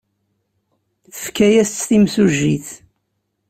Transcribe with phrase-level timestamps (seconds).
[1.13, 2.67] Tefka-as-tt timsujjit.